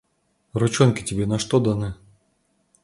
[0.53, 1.93] Ручонки тебе на что даны?